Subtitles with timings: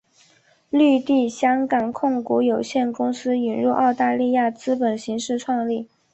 [0.71, 5.87] 绿地香港控股有限公司引入澳大利亚资本形式创立。